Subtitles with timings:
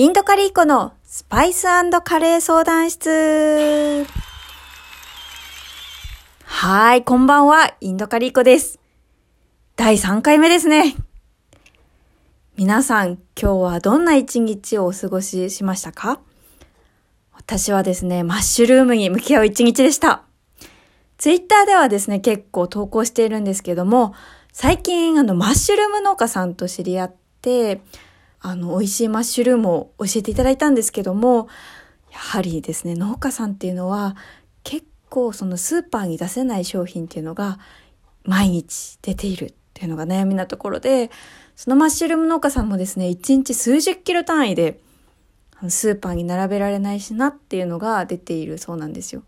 [0.00, 4.06] インドカリーコのスパイスカレー相談室。
[6.46, 8.80] はい、こんばんは、インドカリーコです。
[9.76, 10.96] 第3回目ですね。
[12.56, 16.20] 皆さん、今日はどんな一日をお過ごししましたか？
[17.34, 20.22] 私はですね、マッシュルームに向き合う一日でした。
[21.18, 24.14] ツイッターではですね、結構投稿しているんですけども、
[24.54, 27.82] 最近、あの、マッシュルーム農家さんと知り合って、
[28.40, 31.48] あの、美味しいマッシュルームを教えていただいたんですけども、
[32.12, 34.16] やはりですね、農家さんっていうのは、
[34.64, 37.58] 結構そのスーパーに出せない商品っていうのが、
[38.24, 41.10] 毎日出ているっていうのが悩みなところで、
[41.56, 44.80] そのマッシュルーム農家さんもですね、1日数十キロ単位で、
[45.68, 49.22] スーパーに並べられないしなっていうのが出ているそうなんですよ。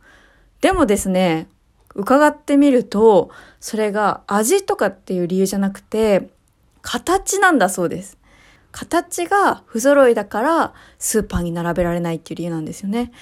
[0.62, 1.48] でもですね、
[1.94, 6.30] 伺ってみると、それが味とかっていう理由じゃなくて、
[6.80, 8.16] 形なんだそうです。
[8.72, 13.12] 形が不揃いだからスーパーに並べられないっていう理由なんですよね。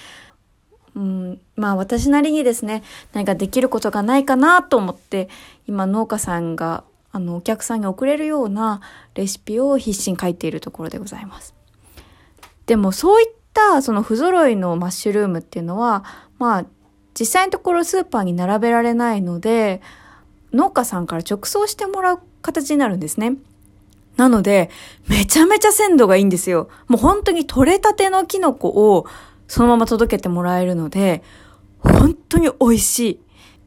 [0.95, 5.29] うん、まあ私なりにですね、何かできることがないかなと思って、
[5.67, 8.81] 今農家さんがあのお客さんに送れるような
[9.15, 11.53] レシピを必死に書いているところでございます。
[12.65, 16.03] でもそういったその不揃いのマッシュルームっていうのは、
[16.39, 16.65] まあ
[17.17, 19.81] 実際のところスーパーに並べられないので、
[20.53, 23.35] 農家さんから直送してもらう形になるんですね。
[24.17, 24.69] なので、
[25.07, 26.69] めちゃめちゃ鮮度がいいんですよ。
[26.87, 29.05] もう本当に取れたてのキノコを
[29.47, 31.23] そのまま届けてもらえるので、
[31.79, 33.19] 本当に美味しい。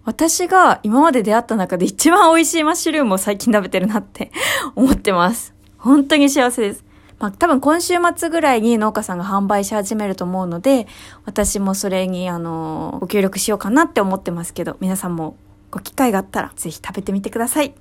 [0.04, 4.30] 私が今まで出会った中で一番美味しいマッシュルームを最近食べてるなって
[4.76, 5.54] 思ってます。
[5.78, 6.84] 本当に幸せです。
[7.18, 10.86] まあ多分今週末ぐらいに農家さんが販売し始めると思うので、
[11.24, 15.36] 私もそれにあの、ご協力しようかなって思ってますけど、皆さんも
[15.70, 17.74] ご機会があったらぜひ食べてみてください。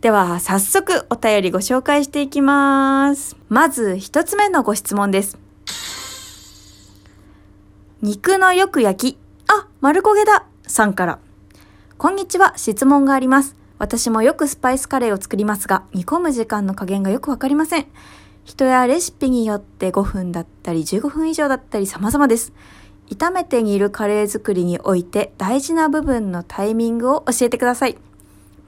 [0.00, 3.36] では、早速お便りご紹介していきます。
[3.48, 5.36] まず、一つ目のご質問です。
[8.00, 9.18] 肉のよく焼き、
[9.48, 11.18] あ、丸焦げださんから。
[11.96, 13.56] こんにちは、質問があります。
[13.78, 17.86] 私もよくスパイスカレーを作りますが、煮込む時間の加減がよくわかりません。
[18.44, 22.52] 人やレシピによって5分だったり15分以上だったり様々です。
[23.10, 27.98] 炒めて煮るカレー作りにおいて大事な部分のタイミングを教えてください。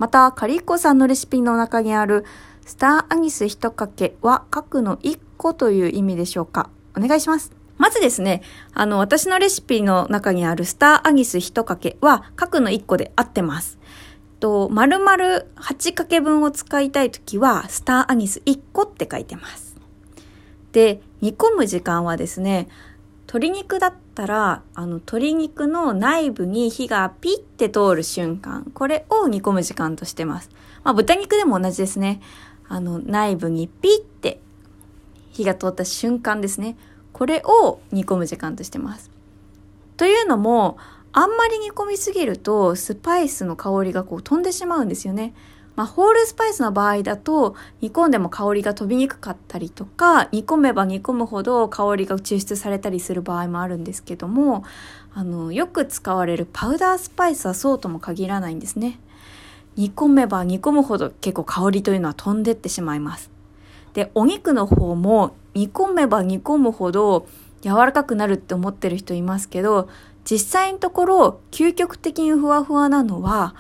[0.00, 2.25] また、カリッコさんのレシピの中にある
[2.65, 6.71] スターアニス1かけは核の1個という意味でしょうか？
[6.97, 7.53] お願いします。
[7.77, 8.41] まずですね、
[8.72, 13.78] あの、私のレシピの中にあるスターアニス1かけは核の1個で合ってます。
[14.38, 15.12] と、丸々
[15.56, 19.77] 8かけ分を使いたいときは、スターアニス1個って書いてます。
[20.72, 22.69] で、煮込む時間はですね、
[23.33, 30.51] 鶏肉だったら、あの、鶏肉の内部に火がピッて通る瞬間、これを煮込む時間としてます。
[30.83, 32.21] まあ、豚肉でも同じですね。
[32.69, 34.41] あの、内部にピッて
[35.31, 36.77] 火が通った瞬間ですね。
[37.13, 39.13] これを煮込む時間としてます。
[39.97, 40.77] というのも、
[41.12, 45.35] あんまり煮込みすぎると、スパイスの香りがこう飛んでしまうんですよね。
[45.81, 54.63] まあ、ホールスパイスの場合だと煮込んでも香りが飛びにくかったりとか煮込めば煮込むほど香りが抽出されたりする場合もあるんですけども
[55.15, 59.01] あのよく使われるパウダースパイスはそうとも限らないんですね。
[59.77, 63.31] 煮込めば煮込むほど結構香りというのは飛んでってしまいます。
[63.95, 67.27] でお肉の方も煮込めば煮込むほど
[67.62, 69.89] 柔らかくなるって思ってる人いますけど
[70.31, 73.55] 実際のところ究極的にふわふわなのは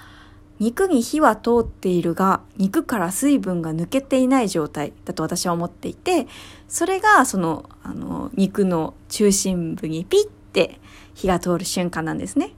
[0.60, 6.28] 肉に火は通っているが肉から水分が抜けていない状態だと私は思っていて
[6.68, 10.78] それがそのあの肉の中心部にピッて
[11.14, 12.52] 火が通る瞬間なんですね。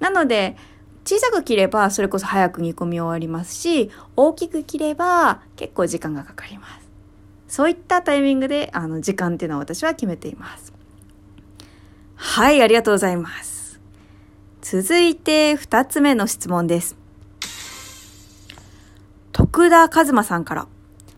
[0.00, 0.56] なので
[1.04, 6.88] 小さく切ればそれこそ早く煮込み終わりますし大きく切れば結構時間がかかります。
[7.46, 10.72] そういったタイミングであの時間っていうのは私は決めています。
[12.16, 13.80] はい、ありがとうございます。
[14.60, 16.97] 続いて二つ目の質問です。
[19.38, 20.66] 徳田和馬さんから。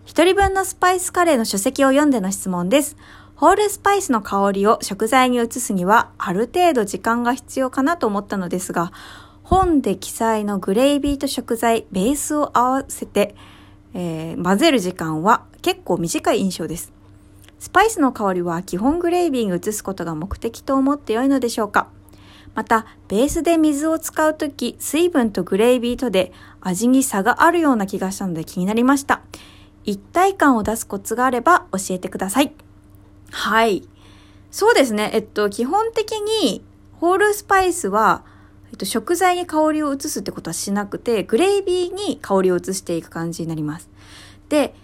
[0.04, 2.98] 一人分のスパイスカレーの書籍を読んでの質問です。
[3.34, 8.92] ホールスパイスの香りを食材に移すにはある程度時間が必要かなと思ったのですが、
[9.42, 13.34] 本で記載のグレイビーと食材、ベースを合わせて、
[13.94, 16.92] えー、混ぜる時間は結構短い印象です。
[17.58, 21.88] スパイスの香りは基本グレイビーに移すことが目的と思って良いのでしょうか
[22.54, 29.22] また、ベースで水を使うとき、水分とグレイビーとで味に差があるような気がしたので気になりました。
[29.84, 32.52] 一体感を出すコツがあれば教えてください。
[33.30, 33.88] はい。
[34.50, 35.10] そうですね。
[35.14, 36.62] えっと、基本的に、
[36.94, 38.24] ホールスパイスは、
[38.70, 43.88] えっと、食材に香りを移すってことはしなくて、グレイビーに香りを移していく感じになります。
[44.48, 44.74] で、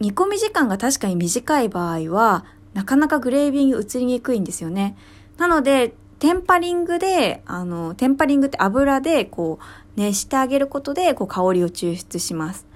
[0.00, 4.96] 煮込み時間が確かに短い場合は、なかなかグレービング移りにくいんですよね。
[5.38, 12.66] なので、テンパリングで、あの、テンパリングって油でこう熱してあげることでこう香りを抽出します。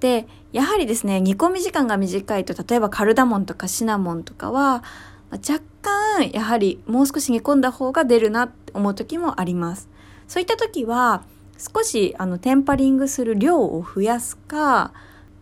[0.00, 4.84] で、やはりですね、煮込み時間が短いと、例えばカルダモンとかシナモンとかは、
[5.30, 9.88] 若干、やはりもう少し煮込んだ方が出るなって思う時もあります。
[10.28, 11.24] そういった時は、
[11.58, 14.92] 少しあのテンパリングする量を増やすか、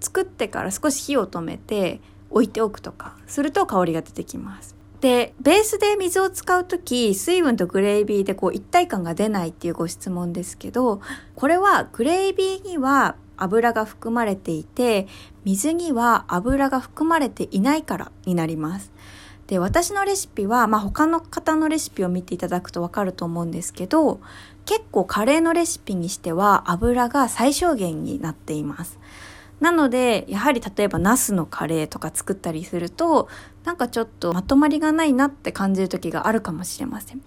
[0.00, 2.00] 作ってから少し火を止めて
[2.30, 4.76] 置いておくとかすると香りが出てきます。
[5.00, 11.00] で、ベースで水を使う時、水分とグレービーでこう一体感が出ないっていうご質問ですけど、
[11.34, 15.06] これはグレービーには油が含まれていて、
[15.44, 18.92] 水には油が含まれていないからになります。
[19.46, 24.20] で、私のレシピは、まあ、他の方のレシピを見ていただくとわかると思うんですけど、
[24.64, 28.98] 結構カレーのレシピにしては油が最小限になっています。
[29.60, 33.28] なので、やはり例えばナスのカレーとか作ったりすると、
[33.64, 37.22] なんかちょっとまとまりがないなって感じる時があるかもしれません。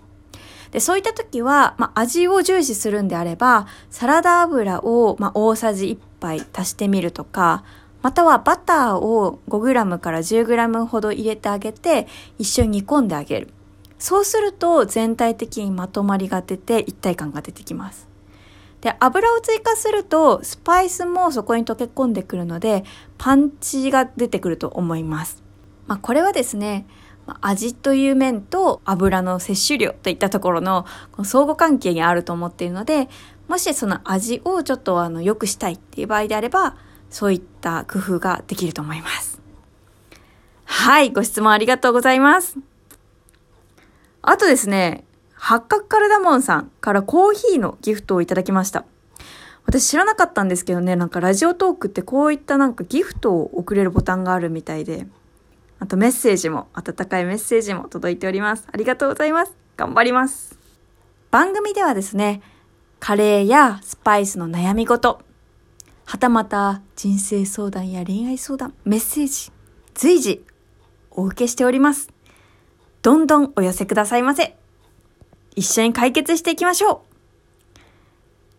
[0.71, 7.63] で、そういった時は、まあ、味を重視するんであれば、サラダ油を、まあ、大さじ1杯足してみるとか、
[8.01, 12.07] またはバターを 5g から 10g ほど入れてあげて、
[12.37, 13.49] 一緒に煮込んであげる。
[13.99, 18.06] そうすると全体的にまとまりが出て一体感が出てきます。
[18.87, 22.85] で、油を追加するとスパイスもそこに溶け込んでくるので
[23.17, 25.43] パンチが出てくると思います。
[25.87, 26.87] まあこれはですね、
[27.41, 30.85] 味という面と油の摂取量といったところの
[31.25, 33.09] 相互関係にあると思っているので、
[33.49, 36.77] もしその味をちょっとあの良くしたいっていう場合であれば、
[37.09, 39.41] そういった工夫ができると思います。
[40.63, 42.57] はい、ご質問ありがとうございます。
[44.21, 45.03] あとですね、
[45.39, 48.85] 八角カルダモンさんからコーヒーのギフトをいただきました。
[49.65, 55.07] 私知らなかったんですけどね、なんかラジオトークってこういったなんかギフトを送れるボタンがあるみたいで、
[55.79, 58.67] あとメッセージも、温かいメッセージも届いております。
[58.71, 59.53] ありがとうございます。
[59.75, 60.57] 頑張ります。
[61.29, 62.41] 番組ではですね、
[62.99, 65.19] カレーやスパイスの悩み事、
[66.05, 69.51] はたまた人生相談や恋愛相談、メッセージ、
[69.93, 70.45] 随時
[71.11, 72.09] お受けしております。
[73.01, 74.57] どんどんお寄せくださいませ。
[75.57, 77.79] 一緒に解決していきましょう。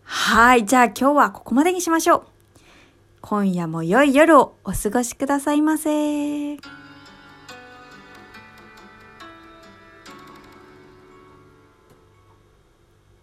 [0.03, 2.23] はい、じゃあ今日はここまでにしましょう。
[3.21, 6.57] 今夜も良い夜をお過ごしくださいませ。